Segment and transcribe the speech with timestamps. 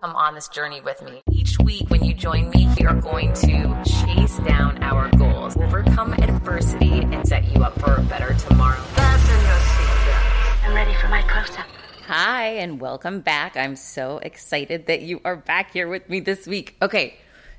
[0.00, 1.20] Come on this journey with me.
[1.30, 6.14] Each week, when you join me, we are going to chase down our goals, overcome
[6.14, 8.80] adversity, and set you up for a better tomorrow.
[8.80, 10.66] Fasten your seatbelt.
[10.66, 11.66] I'm ready for my close up.
[12.06, 13.58] Hi, and welcome back.
[13.58, 16.78] I'm so excited that you are back here with me this week.
[16.80, 17.18] Okay,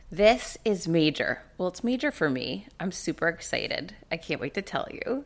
[0.09, 1.43] this is major.
[1.59, 2.65] Well, it's major for me.
[2.79, 3.93] I'm super excited.
[4.11, 5.25] I can't wait to tell you.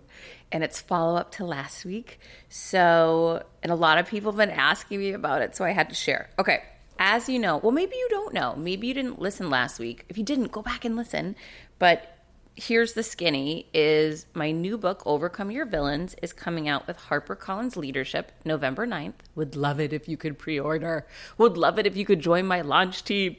[0.51, 2.19] And it's follow up to last week.
[2.49, 5.87] So, and a lot of people have been asking me about it, so I had
[5.87, 6.29] to share.
[6.37, 6.61] Okay,
[6.99, 8.55] as you know, well, maybe you don't know.
[8.55, 10.05] Maybe you didn't listen last week.
[10.09, 11.35] If you didn't, go back and listen.
[11.79, 12.15] But
[12.55, 17.75] here's the skinny is my new book overcome your villains is coming out with harpercollins
[17.75, 21.05] leadership november 9th would love it if you could pre-order
[21.37, 23.35] would love it if you could join my launch team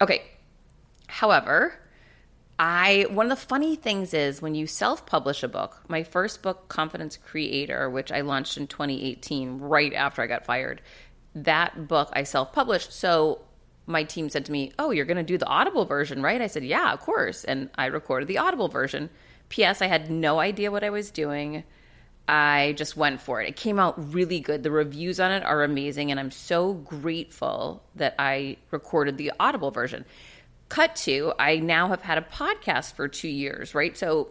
[0.00, 0.22] okay
[1.08, 1.74] however
[2.56, 6.68] i one of the funny things is when you self-publish a book my first book
[6.68, 10.80] confidence creator which i launched in 2018 right after i got fired
[11.34, 12.92] that book I self published.
[12.92, 13.40] So
[13.86, 16.40] my team said to me, Oh, you're going to do the Audible version, right?
[16.40, 17.44] I said, Yeah, of course.
[17.44, 19.10] And I recorded the Audible version.
[19.48, 19.82] P.S.
[19.82, 21.64] I had no idea what I was doing.
[22.28, 23.48] I just went for it.
[23.48, 24.62] It came out really good.
[24.62, 26.10] The reviews on it are amazing.
[26.10, 30.04] And I'm so grateful that I recorded the Audible version.
[30.68, 33.96] Cut to, I now have had a podcast for two years, right?
[33.96, 34.30] So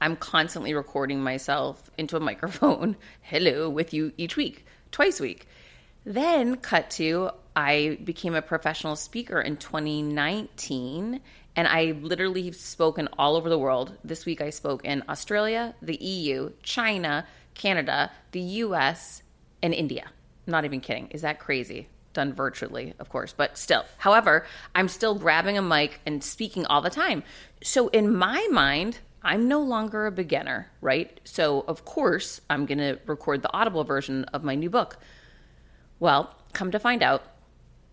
[0.00, 5.46] I'm constantly recording myself into a microphone, hello, with you each week, twice a week.
[6.06, 11.20] Then, cut to, I became a professional speaker in 2019
[11.56, 13.96] and I literally have spoken all over the world.
[14.04, 19.22] This week I spoke in Australia, the EU, China, Canada, the US,
[19.60, 20.10] and India.
[20.46, 21.08] not even kidding.
[21.08, 21.88] Is that crazy?
[22.12, 23.84] Done virtually, of course, but still.
[23.98, 27.24] However, I'm still grabbing a mic and speaking all the time.
[27.64, 31.20] So, in my mind, I'm no longer a beginner, right?
[31.24, 34.98] So, of course, I'm going to record the audible version of my new book.
[35.98, 37.22] Well, come to find out,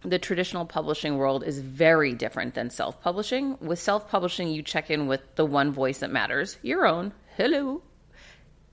[0.02, 3.58] the traditional publishing world is very different than self publishing.
[3.62, 7.14] With self publishing, you check in with the one voice that matters, your own.
[7.38, 7.82] Hello.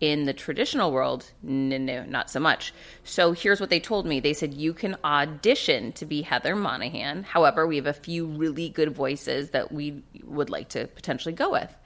[0.01, 2.73] In the traditional world, no, no, not so much.
[3.05, 4.19] So here's what they told me.
[4.19, 7.23] They said you can audition to be Heather Monahan.
[7.23, 11.53] However, we have a few really good voices that we would like to potentially go
[11.53, 11.77] with.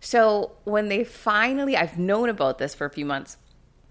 [0.00, 3.36] So when they finally, I've known about this for a few months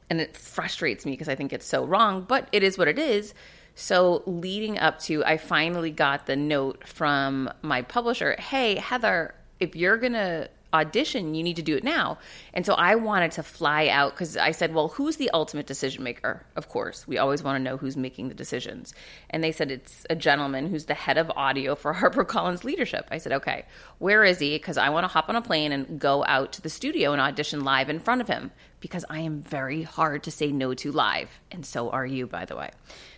[0.10, 3.00] and it frustrates me because I think it's so wrong, but it is what it
[3.00, 3.34] is.
[3.76, 9.76] So, leading up to, I finally got the note from my publisher Hey, Heather, if
[9.76, 12.18] you're going to audition, you need to do it now.
[12.54, 16.04] And so I wanted to fly out because I said, well, who's the ultimate decision
[16.04, 16.46] maker?
[16.56, 18.94] Of course, we always want to know who's making the decisions.
[19.30, 23.08] And they said it's a gentleman who's the head of audio for HarperCollins Leadership.
[23.12, 23.66] I said, okay,
[24.00, 24.56] where is he?
[24.56, 27.22] Because I want to hop on a plane and go out to the studio and
[27.22, 28.52] audition live in front of him
[28.84, 31.30] because I am very hard to say no to live.
[31.50, 32.70] And so are you, by the way.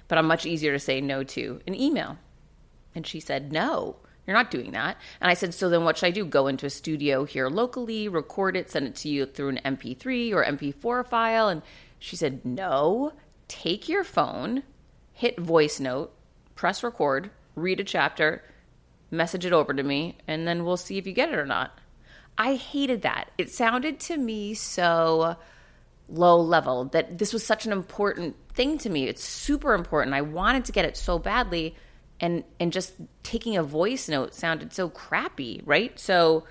[0.07, 2.19] But I'm much easier to say no to an email.
[2.93, 3.95] And she said, no.
[4.27, 4.97] You're not doing that.
[5.19, 6.25] And I said, So then what should I do?
[6.25, 10.33] Go into a studio here locally, record it, send it to you through an MP3
[10.33, 11.47] or MP4 file?
[11.47, 11.61] And
[11.99, 13.13] she said, No,
[13.47, 14.63] take your phone,
[15.13, 16.11] hit voice note,
[16.55, 18.43] press record, read a chapter,
[19.11, 21.79] message it over to me, and then we'll see if you get it or not.
[22.35, 23.29] I hated that.
[23.37, 25.37] It sounded to me so
[26.09, 29.07] low level that this was such an important thing to me.
[29.07, 30.13] It's super important.
[30.15, 31.75] I wanted to get it so badly
[32.19, 32.93] and and just
[33.23, 35.99] taking a voice note sounded so crappy, right?
[35.99, 36.45] So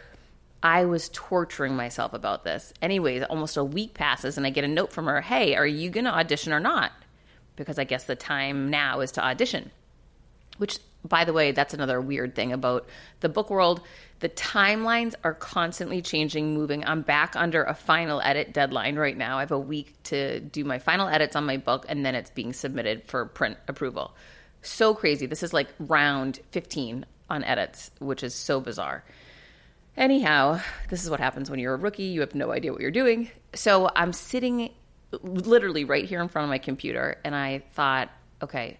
[0.62, 2.72] I was torturing myself about this.
[2.81, 5.91] Anyways, almost a week passes and I get a note from her, "Hey, are you
[5.91, 6.92] going to audition or not?"
[7.56, 9.71] Because I guess the time now is to audition.
[10.59, 12.88] Which by the way, that's another weird thing about
[13.21, 13.82] the book world.
[14.24, 16.82] The timelines are constantly changing, moving.
[16.86, 19.36] I'm back under a final edit deadline right now.
[19.36, 22.30] I have a week to do my final edits on my book, and then it's
[22.30, 24.16] being submitted for print approval.
[24.62, 25.26] So crazy.
[25.26, 29.04] This is like round 15 on edits, which is so bizarre.
[29.94, 30.58] Anyhow,
[30.88, 32.04] this is what happens when you're a rookie.
[32.04, 33.30] You have no idea what you're doing.
[33.54, 34.70] So I'm sitting
[35.20, 38.08] literally right here in front of my computer, and I thought,
[38.41, 38.78] okay,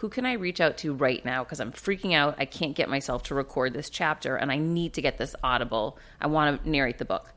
[0.00, 1.42] who can I reach out to right now?
[1.42, 2.36] Because I'm freaking out.
[2.38, 5.98] I can't get myself to record this chapter, and I need to get this audible.
[6.20, 7.32] I want to narrate the book.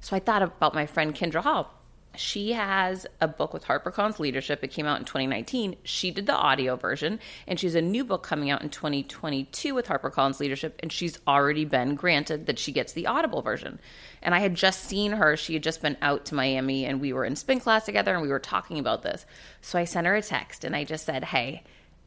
[0.00, 1.82] So I thought about my friend Kindra Hall
[2.14, 4.62] she has a book with HarperCollins Leadership.
[4.62, 5.76] It came out in 2019.
[5.84, 9.74] She did the audio version, and she has a new book coming out in 2022
[9.74, 13.80] with HarperCollins Leadership, and she's already been granted that she gets the Audible version.
[14.20, 15.36] And I had just seen her.
[15.36, 18.22] She had just been out to Miami, and we were in spin class together, and
[18.22, 19.24] we were talking about this.
[19.60, 21.62] So I sent her a text, and I just said, Hey,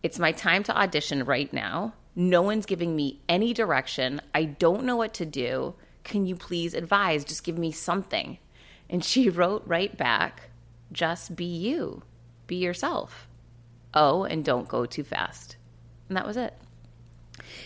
[0.05, 1.95] it's my time to audition right now.
[2.15, 4.21] No one's giving me any direction.
[4.35, 5.73] I don't know what to do.
[6.03, 7.25] Can you please advise?
[7.25, 8.37] Just give me something.
[8.87, 10.51] And she wrote right back,
[10.91, 12.03] just be you,
[12.45, 13.27] be yourself.
[13.95, 15.57] Oh, and don't go too fast.
[16.07, 16.53] And that was it.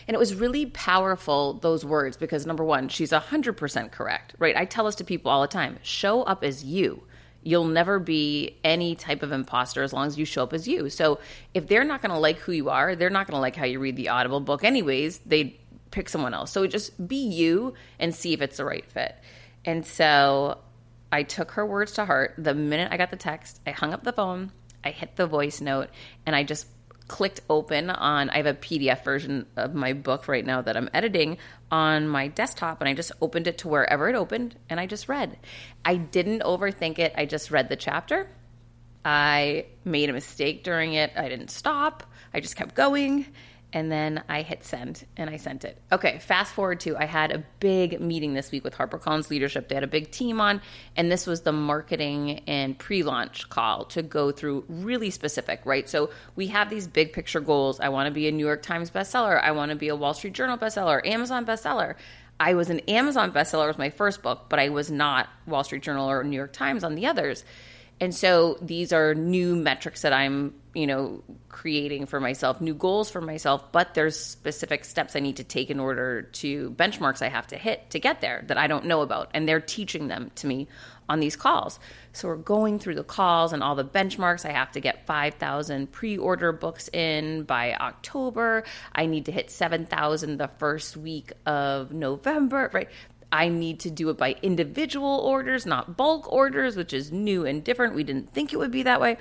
[0.08, 4.56] And it was really powerful, those words, because number one, she's 100% correct, right?
[4.56, 7.04] I tell this to people all the time show up as you.
[7.42, 10.90] You'll never be any type of imposter as long as you show up as you.
[10.90, 11.20] So
[11.54, 13.66] if they're not going to like who you are, they're not going to like how
[13.66, 15.20] you read the Audible book, anyways.
[15.20, 15.60] They
[15.92, 16.52] pick someone else.
[16.52, 19.16] So just be you and see if it's the right fit.
[19.66, 20.60] And so
[21.12, 22.36] I took her words to heart.
[22.38, 24.52] The minute I got the text, I hung up the phone,
[24.84, 25.90] I hit the voice note,
[26.26, 26.68] and I just
[27.10, 30.90] clicked open on I have a PDF version of my book right now that I'm
[30.94, 31.38] editing
[31.70, 35.10] on my desktop and I just opened it to wherever it opened and I just
[35.10, 35.38] read.
[35.84, 37.14] I didn't overthink it.
[37.18, 38.30] I just read the chapter.
[39.04, 41.12] I made a mistake during it.
[41.18, 42.04] I didn't stop.
[42.34, 43.26] I just kept going
[43.72, 45.82] and then I hit send and I sent it.
[45.92, 49.68] Okay, fast forward to I had a big meeting this week with HarperCollins leadership.
[49.68, 50.62] They had a big team on,
[50.96, 55.88] and this was the marketing and pre launch call to go through really specific, right?
[55.88, 57.80] So we have these big picture goals.
[57.80, 60.14] I want to be a New York Times bestseller, I want to be a Wall
[60.14, 61.96] Street Journal bestseller, Amazon bestseller.
[62.40, 65.84] I was an Amazon bestseller with my first book, but I was not Wall Street
[65.84, 67.44] Journal or New York Times on the others.
[68.02, 73.12] And so these are new metrics that I'm, you know, creating for myself, new goals
[73.12, 77.28] for myself, but there's specific steps I need to take in order to benchmarks I
[77.28, 79.32] have to hit to get there that I don't know about.
[79.34, 80.68] And they're teaching them to me
[81.10, 81.80] on these calls.
[82.14, 84.46] So we're going through the calls and all the benchmarks.
[84.46, 88.64] I have to get 5,000 pre order books in by October.
[88.94, 92.90] I need to hit 7,000 the first week of November, right?
[93.32, 97.64] I need to do it by individual orders, not bulk orders, which is new and
[97.64, 97.96] different.
[97.96, 99.18] We didn't think it would be that way.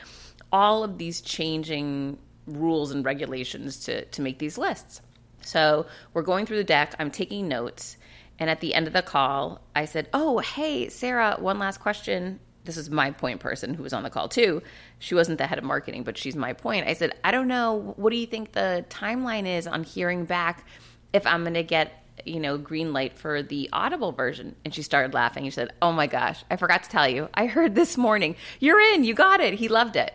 [0.50, 5.02] All of these changing rules and regulations to, to make these lists.
[5.42, 6.94] So we're going through the deck.
[6.98, 7.96] I'm taking notes.
[8.38, 12.40] And at the end of the call, I said, Oh, hey, Sarah, one last question.
[12.64, 14.62] This is my point person who was on the call too.
[14.98, 16.86] She wasn't the head of marketing, but she's my point.
[16.86, 17.94] I said, I don't know.
[17.96, 20.66] What do you think the timeline is on hearing back
[21.12, 24.56] if I'm going to get you know, green light for the Audible version.
[24.64, 25.44] And she started laughing.
[25.44, 27.28] She said, Oh my gosh, I forgot to tell you.
[27.34, 28.36] I heard this morning.
[28.60, 29.04] You're in.
[29.04, 29.54] You got it.
[29.54, 30.12] He loved it.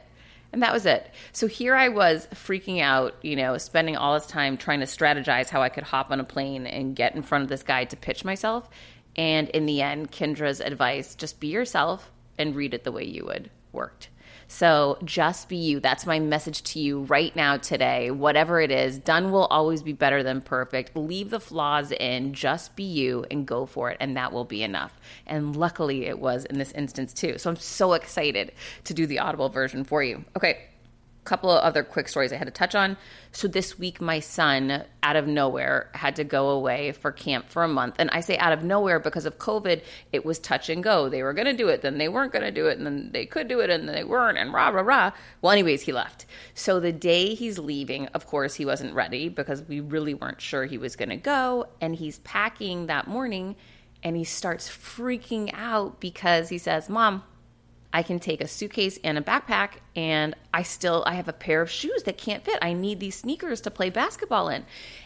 [0.52, 1.10] And that was it.
[1.32, 5.50] So here I was freaking out, you know, spending all this time trying to strategize
[5.50, 7.98] how I could hop on a plane and get in front of this guy to
[7.98, 8.70] pitch myself.
[9.16, 13.26] And in the end, Kindra's advice just be yourself and read it the way you
[13.26, 14.10] would worked.
[14.54, 15.80] So just be you.
[15.80, 18.12] That's my message to you right now, today.
[18.12, 20.96] Whatever it is, done will always be better than perfect.
[20.96, 24.62] Leave the flaws in, just be you and go for it, and that will be
[24.62, 25.02] enough.
[25.26, 27.40] And luckily, it was in this instance too.
[27.40, 28.52] So I'm so excited
[28.84, 30.24] to do the Audible version for you.
[30.38, 30.68] Okay,
[31.24, 32.98] couple of other quick stories I had to touch on.
[33.32, 37.64] So this week, my son, out of nowhere, had to go away for camp for
[37.64, 37.96] a month.
[38.00, 39.82] And I say out of nowhere because of COVID,
[40.12, 41.10] it was touch and go.
[41.10, 43.10] They were going to do it, then they weren't going to do it, and then
[43.12, 45.12] they could do it, and then they weren't, and rah, rah, rah.
[45.42, 46.26] Well, anyways, he left.
[46.54, 50.66] So the day he's leaving, of course, he wasn't ready because we really weren't sure
[50.66, 51.68] he was going to go.
[51.82, 53.56] And he's packing that morning
[54.04, 57.24] and he starts freaking out because he says, Mom,
[57.94, 61.62] I can take a suitcase and a backpack and I still I have a pair
[61.62, 62.58] of shoes that can't fit.
[62.62, 64.66] I need these sneakers to play basketball in.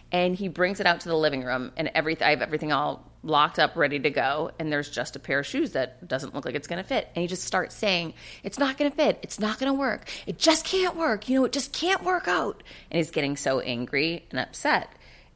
[0.09, 3.11] And he brings it out to the living room and everything I have everything all
[3.23, 6.45] locked up ready to go and there's just a pair of shoes that doesn't look
[6.45, 7.09] like it's going to fit.
[7.13, 9.19] And he just starts saying, "It's not going to fit.
[9.21, 10.09] It's not going to work.
[10.25, 11.27] It just can't work.
[11.27, 14.93] You know, it just can't work out." And he's getting so angry and upset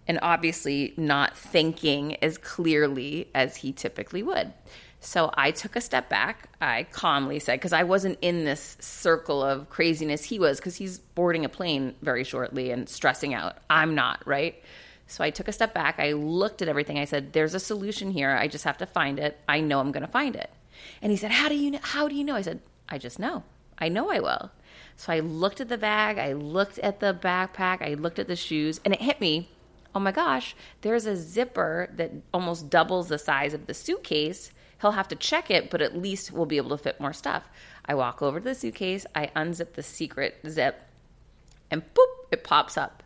[0.07, 4.53] and obviously not thinking as clearly as he typically would.
[5.03, 6.47] So I took a step back.
[6.61, 10.99] I calmly said, because I wasn't in this circle of craziness he was, because he's
[10.99, 13.57] boarding a plane very shortly and stressing out.
[13.67, 14.61] I'm not, right?
[15.07, 15.99] So I took a step back.
[15.99, 16.99] I looked at everything.
[16.99, 18.29] I said, "There's a solution here.
[18.29, 19.39] I just have to find it.
[19.49, 20.51] I know I'm going to find it."
[21.01, 21.79] And he said, "How do you know?
[21.81, 23.43] How do you know?" I said, "I just know.
[23.79, 24.51] I know I will."
[24.95, 26.19] So I looked at the bag.
[26.19, 27.81] I looked at the backpack.
[27.81, 29.49] I looked at the shoes, and it hit me.
[29.95, 30.55] Oh my gosh!
[30.81, 35.51] There's a zipper that almost doubles the size of the suitcase He'll have to check
[35.51, 37.47] it, but at least we'll be able to fit more stuff.
[37.85, 40.81] I walk over to the suitcase, I unzip the secret zip,
[41.69, 43.03] and boop, it pops up.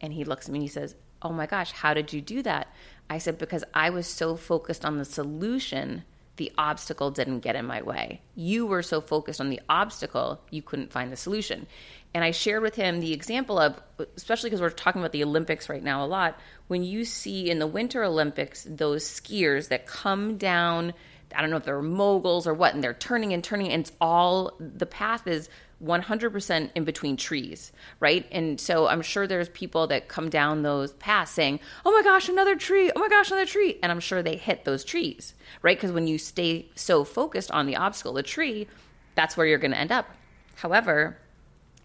[0.00, 2.42] And he looks at me and he says, Oh my gosh, how did you do
[2.42, 2.68] that?
[3.10, 6.04] I said, Because I was so focused on the solution,
[6.36, 8.22] the obstacle didn't get in my way.
[8.34, 11.66] You were so focused on the obstacle, you couldn't find the solution.
[12.14, 13.80] And I shared with him the example of,
[14.16, 17.58] especially because we're talking about the Olympics right now a lot, when you see in
[17.58, 20.94] the Winter Olympics those skiers that come down,
[21.34, 23.92] I don't know if they're moguls or what, and they're turning and turning, and it's
[24.00, 25.48] all, the path is
[25.84, 28.26] 100% in between trees, right?
[28.30, 32.28] And so I'm sure there's people that come down those paths saying, oh my gosh,
[32.28, 33.78] another tree, oh my gosh, another tree.
[33.82, 35.76] And I'm sure they hit those trees, right?
[35.76, 38.68] Because when you stay so focused on the obstacle, the tree,
[39.14, 40.08] that's where you're going to end up.
[40.56, 41.18] However,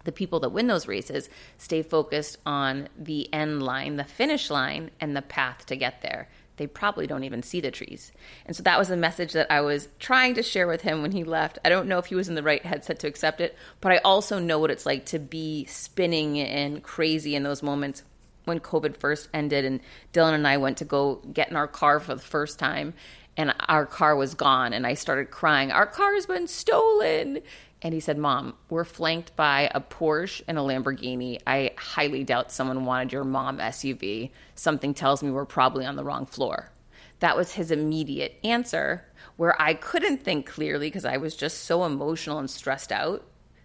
[0.03, 4.91] the people that win those races stay focused on the end line, the finish line,
[5.01, 6.29] and the path to get there.
[6.57, 8.11] They probably don't even see the trees.
[8.45, 11.11] And so that was the message that I was trying to share with him when
[11.11, 11.59] he left.
[11.63, 13.97] I don't know if he was in the right headset to accept it, but I
[13.97, 18.03] also know what it's like to be spinning and crazy in those moments
[18.45, 19.81] when COVID first ended and
[20.13, 22.93] Dylan and I went to go get in our car for the first time
[23.37, 27.41] and our car was gone and I started crying, Our car has been stolen.
[27.81, 31.39] And he said, Mom, we're flanked by a Porsche and a Lamborghini.
[31.45, 34.31] I highly doubt someone wanted your mom SUV.
[34.55, 36.71] Something tells me we're probably on the wrong floor.
[37.19, 39.05] That was his immediate answer,
[39.37, 43.23] where I couldn't think clearly because I was just so emotional and stressed out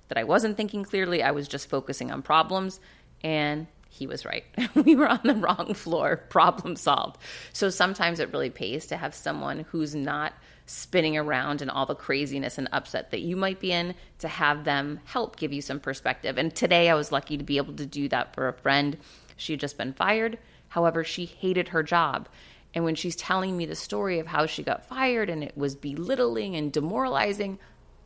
[0.09, 1.23] that I wasn't thinking clearly.
[1.23, 2.81] I was just focusing on problems.
[3.23, 4.45] And he was right.
[4.75, 6.16] we were on the wrong floor.
[6.16, 7.19] Problem solved.
[7.52, 10.35] So sometimes it really pays to have someone who's not
[10.73, 14.64] spinning around and all the craziness and upset that you might be in to have
[14.64, 16.38] them help give you some perspective.
[16.38, 18.97] And today I was lucky to be able to do that for a friend.
[19.37, 20.38] She had just been fired.
[20.69, 22.26] However, she hated her job.
[22.75, 25.76] And when she's telling me the story of how she got fired and it was
[25.76, 27.59] belittling and demoralizing,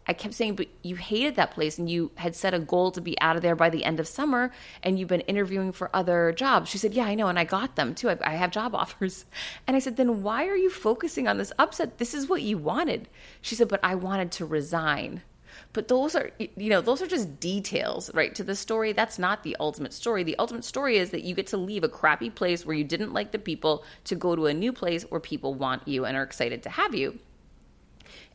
[0.08, 3.00] I kept saying, but you hated that place and you had set a goal to
[3.00, 6.32] be out of there by the end of summer and you've been interviewing for other
[6.32, 6.70] jobs.
[6.70, 7.28] She said, Yeah, I know.
[7.28, 8.10] And I got them too.
[8.10, 9.24] I, I have job offers.
[9.66, 11.98] And I said, Then why are you focusing on this upset?
[11.98, 13.08] This is what you wanted.
[13.40, 15.22] She said, But I wanted to resign.
[15.72, 18.92] But those are, you know, those are just details, right, to the story.
[18.92, 20.22] That's not the ultimate story.
[20.22, 23.12] The ultimate story is that you get to leave a crappy place where you didn't
[23.12, 26.22] like the people to go to a new place where people want you and are
[26.22, 27.18] excited to have you.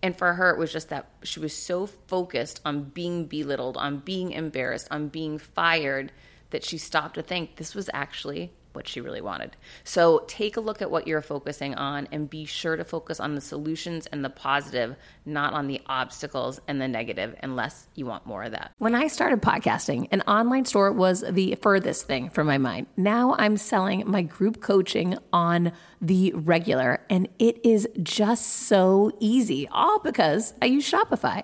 [0.04, 4.00] And for her, it was just that she was so focused on being belittled, on
[4.00, 6.12] being embarrassed, on being fired,
[6.50, 9.56] that she stopped to think this was actually what she really wanted.
[9.84, 13.36] So take a look at what you're focusing on and be sure to focus on
[13.36, 18.26] the solutions and the positive, not on the obstacles and the negative, unless you want
[18.26, 18.72] more of that.
[18.78, 22.88] When I started podcasting, an online store was the furthest thing from my mind.
[22.98, 29.68] Now I'm selling my group coaching on the regular, and it is just so easy,
[29.72, 31.44] all because I use Shopify.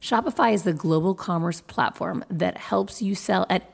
[0.00, 3.73] Shopify is the global commerce platform that helps you sell at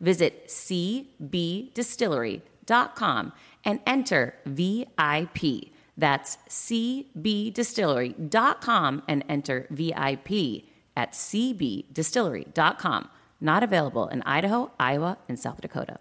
[0.00, 3.32] Visit cbdistillery.com
[3.64, 5.70] and enter VIP.
[5.96, 10.64] That's cbdistillery.com and enter VIP
[10.96, 13.08] at cbdistillery.com.
[13.42, 15.98] Not available in Idaho, Iowa, and South Dakota.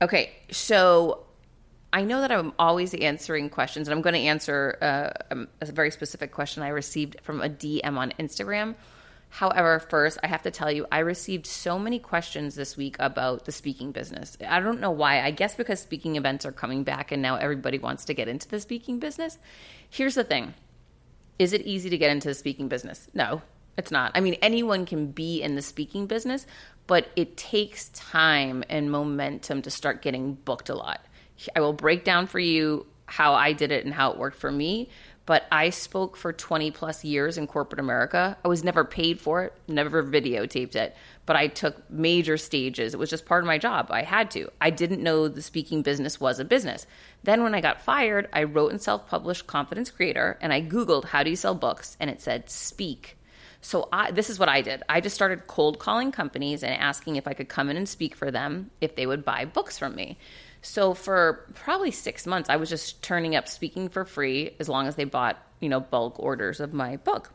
[0.00, 1.24] Okay, so
[1.92, 5.90] I know that I'm always answering questions, and I'm going to answer uh, a very
[5.90, 8.74] specific question I received from a DM on Instagram.
[9.32, 13.46] However, first, I have to tell you, I received so many questions this week about
[13.46, 14.36] the speaking business.
[14.46, 15.22] I don't know why.
[15.22, 18.46] I guess because speaking events are coming back and now everybody wants to get into
[18.46, 19.38] the speaking business.
[19.88, 20.52] Here's the thing
[21.38, 23.08] Is it easy to get into the speaking business?
[23.14, 23.40] No,
[23.78, 24.12] it's not.
[24.14, 26.46] I mean, anyone can be in the speaking business,
[26.86, 31.06] but it takes time and momentum to start getting booked a lot.
[31.56, 34.52] I will break down for you how I did it and how it worked for
[34.52, 34.90] me
[35.24, 38.36] but I spoke for 20 plus years in corporate America.
[38.44, 42.94] I was never paid for it, never videotaped it, but I took major stages.
[42.94, 43.88] It was just part of my job.
[43.90, 44.50] I had to.
[44.60, 46.86] I didn't know the speaking business was a business.
[47.22, 51.06] Then when I got fired, I wrote and self published Confidence Creator and I Googled
[51.06, 53.16] how do you sell books and it said speak.
[53.64, 54.82] So I, this is what I did.
[54.88, 58.16] I just started cold calling companies and asking if I could come in and speak
[58.16, 60.18] for them if they would buy books from me.
[60.62, 64.86] So for probably six months, I was just turning up speaking for free as long
[64.86, 67.32] as they bought, you know, bulk orders of my book.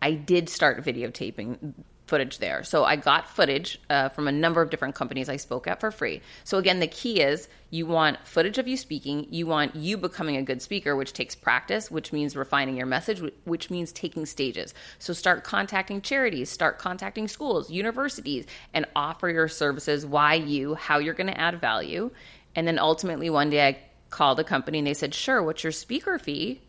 [0.00, 1.74] I did start videotaping
[2.10, 2.64] footage there.
[2.64, 5.92] So I got footage uh, from a number of different companies I spoke at for
[5.92, 6.22] free.
[6.42, 10.36] So again, the key is you want footage of you speaking, you want you becoming
[10.36, 14.74] a good speaker, which takes practice, which means refining your message, which means taking stages.
[14.98, 20.98] So start contacting charities, start contacting schools, universities, and offer your services, why you, how
[20.98, 22.10] you're going to add value.
[22.54, 23.78] And then ultimately one day I
[24.10, 26.60] called a company and they said, Sure, what's your speaker fee?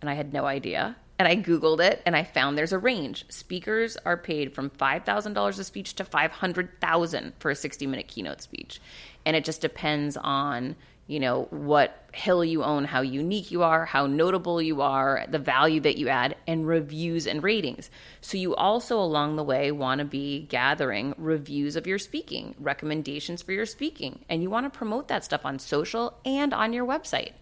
[0.00, 0.96] And I had no idea.
[1.18, 3.24] And I Googled it and I found there's a range.
[3.28, 8.80] Speakers are paid from $5,000 a speech to 500,000 for a 60 minute keynote speech.
[9.26, 10.76] And it just depends on
[11.08, 15.38] you know, what hill you own, how unique you are, how notable you are, the
[15.38, 17.90] value that you add, and reviews and ratings.
[18.20, 23.40] So, you also along the way want to be gathering reviews of your speaking, recommendations
[23.40, 26.86] for your speaking, and you want to promote that stuff on social and on your
[26.86, 27.32] website.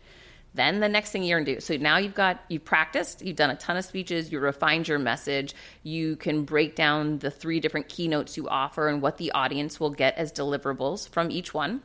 [0.55, 1.61] Then the next thing you're gonna do.
[1.61, 4.99] So now you've got you've practiced, you've done a ton of speeches, you refined your
[4.99, 9.79] message, you can break down the three different keynotes you offer and what the audience
[9.79, 11.83] will get as deliverables from each one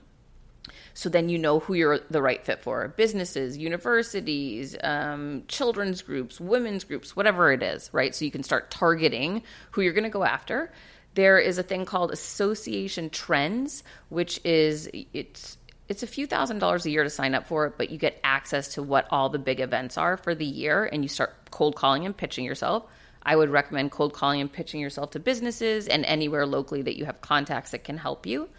[0.94, 6.40] so then you know who you're the right fit for businesses, universities, um, children's groups,
[6.40, 8.14] women's groups, whatever it is, right?
[8.14, 10.72] So you can start targeting who you're going to go after.
[11.14, 15.58] There is a thing called association trends, which is it's
[15.90, 18.18] it's a few thousand dollars a year to sign up for it, but you get
[18.24, 21.76] access to what all the big events are for the year and you start cold
[21.76, 22.86] calling and pitching yourself.
[23.24, 27.06] I would recommend cold calling and pitching yourself to businesses and anywhere locally that you
[27.06, 28.50] have contacts that can help you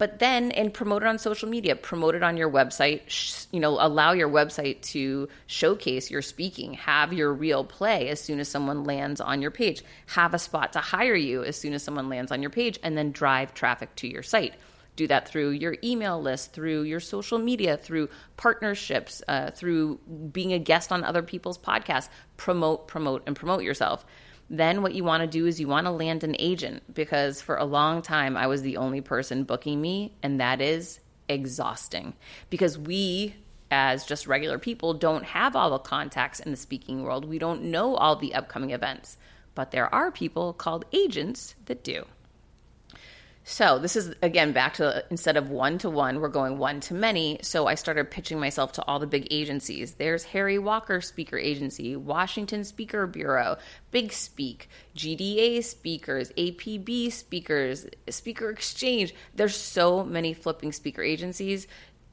[0.00, 3.60] but then and promote it on social media promote it on your website sh- you
[3.60, 8.48] know allow your website to showcase your speaking have your reel play as soon as
[8.48, 9.82] someone lands on your page.
[10.06, 12.96] Have a spot to hire you as soon as someone lands on your page and
[12.96, 14.54] then drive traffic to your site.
[14.96, 19.98] Do that through your email list through your social media through partnerships uh, through
[20.32, 22.08] being a guest on other people's podcasts.
[22.36, 24.04] Promote promote and promote yourself
[24.50, 27.56] then what you want to do is you want to land an agent because for
[27.56, 32.14] a long time I was the only person booking me, and that is exhausting
[32.50, 33.36] because we
[33.70, 37.24] as just regular people don't have all the contacts in the speaking world.
[37.24, 39.16] We don't know all the upcoming events,
[39.54, 42.04] but there are people called agents that do.
[43.50, 46.94] So this is again back to instead of one to one, we're going one to
[46.94, 47.40] many.
[47.42, 49.94] So I started pitching myself to all the big agencies.
[49.94, 53.56] There's Harry Walker Speaker Agency, Washington Speaker Bureau,
[53.90, 59.12] Big Speak, GDA speakers, APB speakers, Speaker Exchange.
[59.34, 61.66] There's so many flipping speaker agencies.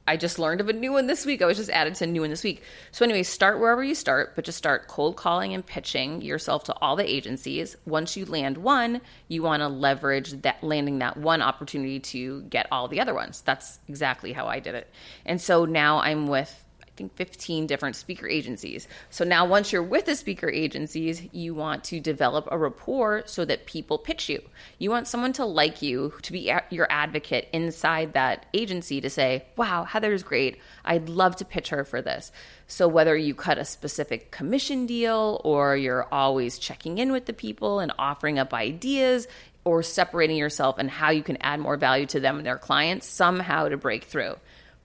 [0.08, 1.42] I just learned of a new one this week.
[1.42, 2.62] I was just added to a new one this week.
[2.92, 6.74] So, anyway, start wherever you start, but just start cold calling and pitching yourself to
[6.80, 7.76] all the agencies.
[7.84, 12.66] Once you land one, you want to leverage that landing that one opportunity to get
[12.72, 13.42] all the other ones.
[13.42, 14.90] That's exactly how I did it.
[15.26, 16.64] And so now I'm with
[16.98, 18.88] think 15 different speaker agencies.
[19.08, 23.44] So now once you're with the speaker agencies, you want to develop a rapport so
[23.44, 24.42] that people pitch you.
[24.78, 29.46] You want someone to like you, to be your advocate inside that agency to say,
[29.56, 30.58] "Wow, Heather's great.
[30.84, 32.32] I'd love to pitch her for this."
[32.66, 37.32] So whether you cut a specific commission deal or you're always checking in with the
[37.32, 39.26] people and offering up ideas,
[39.64, 43.06] or separating yourself and how you can add more value to them and their clients
[43.06, 44.34] somehow to break through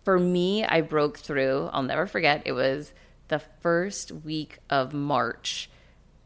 [0.04, 1.70] for me, I broke through.
[1.72, 2.44] I'll never forget.
[2.46, 2.94] It was
[3.30, 5.70] the first week of March.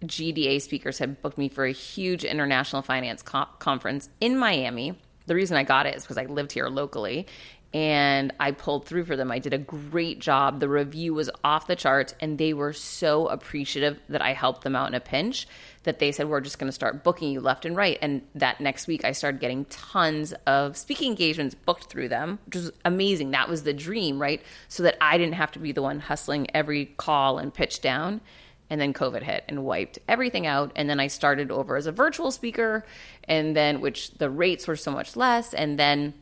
[0.04, 4.98] GDA speakers had booked me for a huge international finance co- conference in Miami.
[5.26, 7.28] The reason I got it is because I lived here locally
[7.74, 9.32] and I pulled through for them.
[9.32, 10.60] I did a great job.
[10.60, 14.76] The review was off the charts, and they were so appreciative that I helped them
[14.76, 15.48] out in a pinch
[15.84, 17.98] that they said, We're just going to start booking you left and right.
[18.02, 22.56] And that next week, I started getting tons of speaking engagements booked through them, which
[22.56, 23.32] was amazing.
[23.32, 24.42] That was the dream, right?
[24.70, 28.22] So that I didn't have to be the one hustling every call and pitch down.
[28.70, 30.72] And then COVID hit and wiped everything out.
[30.76, 32.86] And then I started over as a virtual speaker,
[33.26, 35.54] and then, which the rates were so much less.
[35.54, 36.14] And then,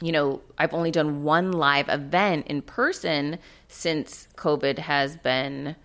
[0.00, 5.76] you know, I've only done one live event in person since COVID has been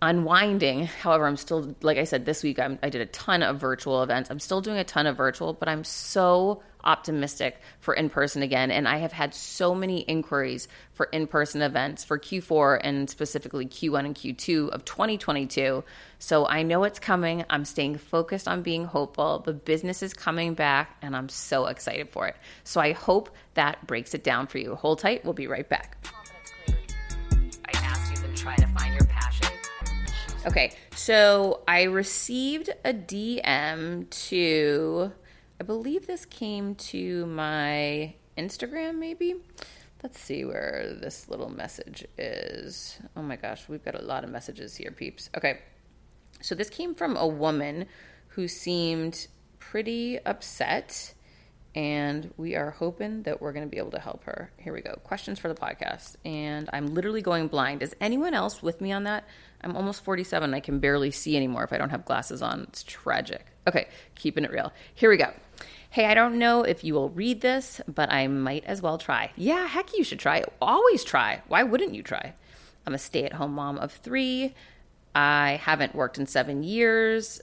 [0.00, 0.86] unwinding.
[0.86, 4.02] However, I'm still, like I said, this week I'm, i did a ton of virtual
[4.02, 4.30] events.
[4.30, 8.70] I'm still doing a ton of virtual, but I'm so optimistic for in person again.
[8.70, 13.66] And I have had so many inquiries for in person events for Q4 and specifically
[13.66, 15.84] Q1 and Q2 of 2022.
[16.18, 17.44] So I know it's coming.
[17.50, 19.40] I'm staying focused on being hopeful.
[19.40, 22.36] The business is coming back, and I'm so excited for it.
[22.64, 24.76] So I hope that breaks it down for you.
[24.76, 25.24] Hold tight.
[25.24, 25.98] We'll be right back.
[30.46, 35.10] Okay, so I received a DM to,
[35.60, 39.36] I believe this came to my Instagram, maybe.
[40.02, 42.98] Let's see where this little message is.
[43.16, 45.30] Oh my gosh, we've got a lot of messages here, peeps.
[45.36, 45.60] Okay,
[46.42, 47.86] so this came from a woman
[48.28, 51.14] who seemed pretty upset
[51.74, 54.50] and we are hoping that we're going to be able to help her.
[54.56, 54.94] Here we go.
[55.04, 56.16] Questions for the podcast.
[56.24, 57.82] And I'm literally going blind.
[57.82, 59.28] Is anyone else with me on that?
[59.60, 60.54] I'm almost 47.
[60.54, 62.62] I can barely see anymore if I don't have glasses on.
[62.62, 63.44] It's tragic.
[63.68, 64.72] Okay, keeping it real.
[64.94, 65.32] Here we go.
[65.90, 69.30] Hey, I don't know if you will read this, but I might as well try.
[69.36, 70.44] Yeah, heck, you should try.
[70.60, 71.42] Always try.
[71.48, 72.34] Why wouldn't you try?
[72.86, 74.54] I'm a stay at home mom of three.
[75.14, 77.40] I haven't worked in seven years.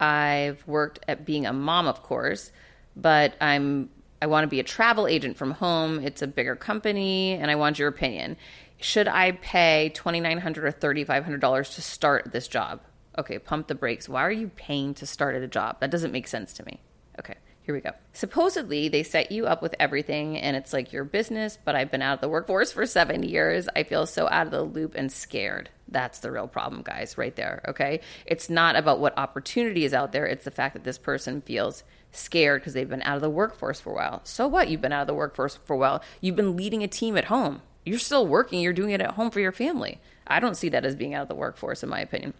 [0.00, 2.52] I've worked at being a mom, of course
[2.98, 6.00] but I'm I want to be a travel agent from home.
[6.00, 8.36] It's a bigger company, and I want your opinion.
[8.80, 12.80] Should I pay twenty nine hundred or thirty five hundred dollars to start this job?
[13.16, 14.08] Okay, pump the brakes.
[14.08, 15.80] Why are you paying to start at a job?
[15.80, 16.80] That doesn't make sense to me.
[17.18, 17.34] Okay,
[17.68, 17.92] here we go.
[18.14, 22.00] Supposedly, they set you up with everything and it's like your business, but I've been
[22.00, 23.68] out of the workforce for seven years.
[23.76, 25.68] I feel so out of the loop and scared.
[25.86, 27.62] That's the real problem, guys, right there.
[27.68, 28.00] Okay.
[28.24, 31.84] It's not about what opportunity is out there, it's the fact that this person feels
[32.10, 34.22] scared because they've been out of the workforce for a while.
[34.24, 34.70] So what?
[34.70, 36.02] You've been out of the workforce for a while.
[36.22, 37.60] You've been leading a team at home.
[37.84, 38.62] You're still working.
[38.62, 40.00] You're doing it at home for your family.
[40.26, 42.32] I don't see that as being out of the workforce, in my opinion.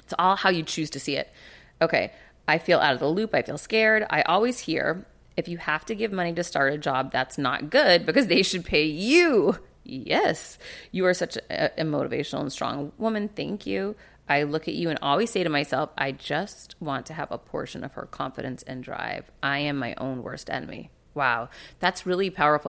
[0.00, 1.32] It's all how you choose to see it.
[1.80, 2.12] Okay,
[2.46, 3.34] I feel out of the loop.
[3.34, 4.04] I feel scared.
[4.10, 7.70] I always hear if you have to give money to start a job, that's not
[7.70, 9.58] good because they should pay you.
[9.84, 10.58] Yes,
[10.90, 13.28] you are such a, a motivational and strong woman.
[13.28, 13.96] Thank you.
[14.28, 17.38] I look at you and always say to myself, I just want to have a
[17.38, 19.30] portion of her confidence and drive.
[19.42, 20.90] I am my own worst enemy.
[21.14, 21.48] Wow,
[21.80, 22.71] that's really powerful.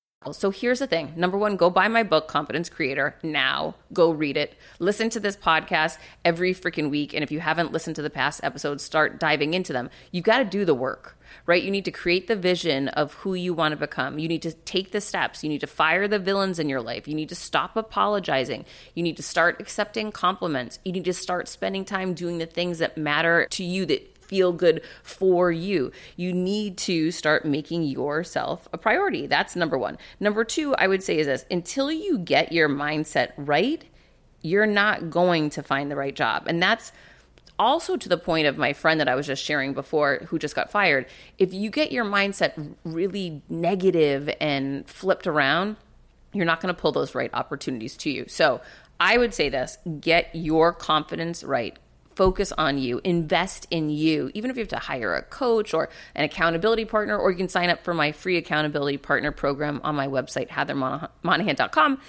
[0.29, 1.13] So here's the thing.
[1.15, 3.73] Number one, go buy my book, Confidence Creator, now.
[3.91, 4.53] Go read it.
[4.77, 7.15] Listen to this podcast every freaking week.
[7.15, 9.89] And if you haven't listened to the past episodes, start diving into them.
[10.11, 11.63] You've got to do the work, right?
[11.63, 14.19] You need to create the vision of who you want to become.
[14.19, 15.43] You need to take the steps.
[15.43, 17.07] You need to fire the villains in your life.
[17.07, 18.65] You need to stop apologizing.
[18.93, 20.77] You need to start accepting compliments.
[20.85, 24.53] You need to start spending time doing the things that matter to you that feel
[24.53, 25.91] good for you.
[26.15, 29.27] You need to start making yourself a priority.
[29.27, 29.97] That's number one.
[30.21, 33.83] Number two, I would say is this until you get your mindset right,
[34.41, 36.45] you're not going to find the right job.
[36.47, 36.93] And that's
[37.59, 40.55] also to the point of my friend that I was just sharing before who just
[40.55, 41.07] got fired.
[41.37, 45.75] If you get your mindset really negative and flipped around,
[46.31, 48.25] you're not going to pull those right opportunities to you.
[48.29, 48.61] So,
[48.97, 51.77] I would say this get your confidence right
[52.21, 55.89] focus on you, invest in you, even if you have to hire a coach or
[56.13, 59.95] an accountability partner, or you can sign up for my free accountability partner program on
[59.95, 61.99] my website, heathermonahan.com.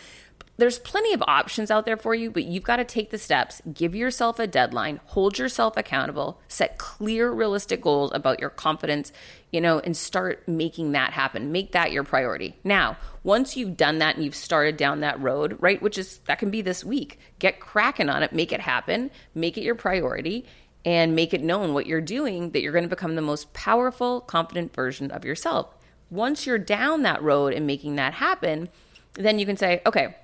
[0.63, 3.61] There's plenty of options out there for you, but you've got to take the steps,
[3.75, 9.11] give yourself a deadline, hold yourself accountable, set clear, realistic goals about your confidence,
[9.51, 11.51] you know, and start making that happen.
[11.51, 12.55] Make that your priority.
[12.63, 16.39] Now, once you've done that and you've started down that road, right, which is that
[16.39, 20.47] can be this week, get cracking on it, make it happen, make it your priority,
[20.85, 24.21] and make it known what you're doing that you're going to become the most powerful,
[24.21, 25.75] confident version of yourself.
[26.09, 28.69] Once you're down that road and making that happen,
[29.15, 30.15] then you can say, okay,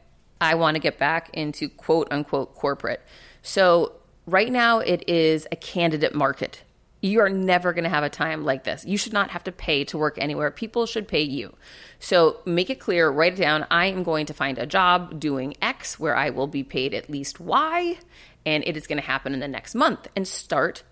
[0.41, 3.03] I want to get back into quote unquote corporate.
[3.43, 3.93] So,
[4.27, 6.65] right now, it is a candidate market
[7.01, 8.85] you are never going to have a time like this.
[8.85, 10.51] You should not have to pay to work anywhere.
[10.51, 11.55] People should pay you.
[12.01, 13.67] So make it clear, write it down.
[13.71, 17.09] I am going to find a job doing X where I will be paid at
[17.09, 17.99] least Y,
[18.45, 20.09] and it is going to happen in the next month.
[20.17, 20.83] And start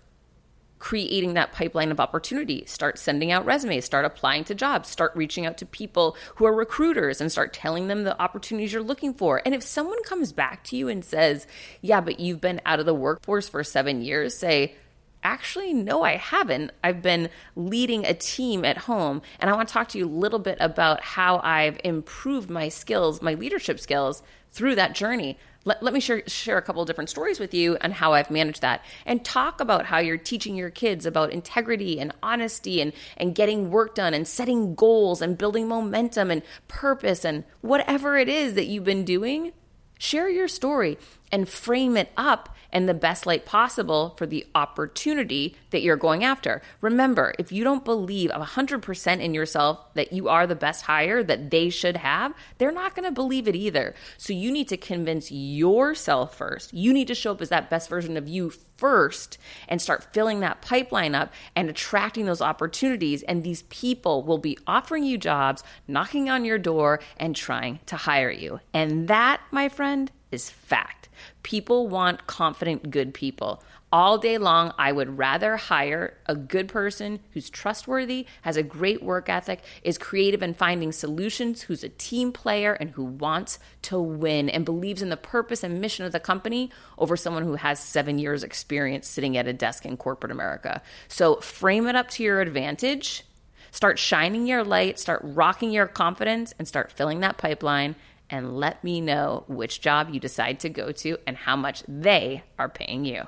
[0.79, 2.63] creating that pipeline of opportunity.
[2.65, 6.53] Start sending out resumes, start applying to jobs, start reaching out to people who are
[6.53, 9.41] recruiters and start telling them the opportunities you're looking for.
[9.45, 11.47] And if someone comes back to you and says,
[11.81, 14.75] Yeah, but you've been out of the workforce for seven years, say,
[15.23, 16.71] Actually, no, I haven't.
[16.83, 20.07] I've been leading a team at home, and I want to talk to you a
[20.07, 25.37] little bit about how I've improved my skills, my leadership skills through that journey.
[25.67, 28.31] Let, let me share, share a couple of different stories with you and how I've
[28.31, 32.93] managed that, and talk about how you're teaching your kids about integrity and honesty and,
[33.17, 38.29] and getting work done and setting goals and building momentum and purpose and whatever it
[38.29, 39.51] is that you've been doing.
[39.99, 40.97] Share your story
[41.33, 46.23] and frame it up in the best light possible for the opportunity that you're going
[46.23, 46.61] after.
[46.81, 51.51] Remember, if you don't believe 100% in yourself that you are the best hire that
[51.51, 53.95] they should have, they're not going to believe it either.
[54.17, 56.73] So you need to convince yourself first.
[56.73, 60.39] You need to show up as that best version of you first and start filling
[60.39, 63.23] that pipeline up and attracting those opportunities.
[63.23, 67.95] And these people will be offering you jobs, knocking on your door, and trying to
[67.95, 68.59] hire you.
[68.73, 71.09] And that, my friend, is fact.
[71.43, 73.63] People want confident, good people.
[73.89, 79.01] All day long, I would rather hire a good person who's trustworthy, has a great
[79.01, 83.97] work ethic, is creative in finding solutions, who's a team player, and who wants to
[83.97, 87.79] win and believes in the purpose and mission of the company over someone who has
[87.79, 90.81] seven years' experience sitting at a desk in corporate America.
[91.07, 93.23] So frame it up to your advantage.
[93.71, 97.95] Start shining your light, start rocking your confidence, and start filling that pipeline
[98.29, 102.43] and let me know which job you decide to go to and how much they
[102.59, 103.23] are paying you.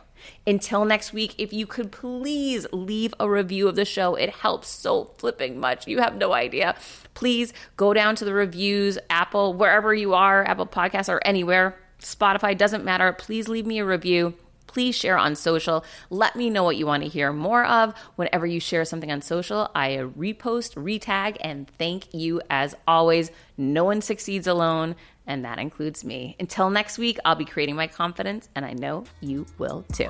[0.45, 4.67] Until next week, if you could please leave a review of the show, it helps
[4.67, 5.87] so flipping much.
[5.87, 6.75] You have no idea.
[7.13, 12.57] Please go down to the reviews, Apple, wherever you are, Apple Podcasts or anywhere, Spotify,
[12.57, 13.13] doesn't matter.
[13.13, 14.33] Please leave me a review
[14.69, 15.83] please share on social.
[16.11, 17.93] Let me know what you want to hear more of.
[18.15, 23.31] Whenever you share something on social, I repost, retag, and thank you as always.
[23.57, 26.35] No one succeeds alone, and that includes me.
[26.39, 30.09] Until next week, I'll be creating my confidence, and I know you will too.